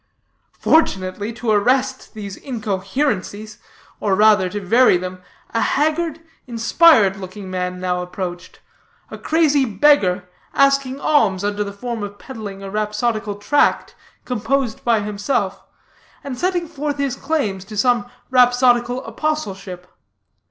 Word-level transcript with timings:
Fortunately, 0.57 1.31
to 1.33 1.51
arrest 1.51 2.15
these 2.15 2.35
incoherencies, 2.35 3.59
or 3.99 4.15
rather, 4.15 4.49
to 4.49 4.59
vary 4.59 4.97
them, 4.97 5.21
a 5.51 5.61
haggard, 5.61 6.21
inspired 6.47 7.17
looking 7.17 7.51
man 7.51 7.79
now 7.79 8.01
approached 8.01 8.61
a 9.11 9.17
crazy 9.19 9.63
beggar, 9.63 10.27
asking 10.55 10.99
alms 10.99 11.43
under 11.43 11.63
the 11.63 11.71
form 11.71 12.01
of 12.01 12.17
peddling 12.17 12.63
a 12.63 12.71
rhapsodical 12.71 13.35
tract, 13.35 13.93
composed 14.25 14.83
by 14.83 15.01
himself, 15.01 15.61
and 16.23 16.35
setting 16.35 16.67
forth 16.67 16.97
his 16.97 17.15
claims 17.15 17.63
to 17.63 17.77
some 17.77 18.09
rhapsodical 18.31 19.03
apostleship. 19.05 19.85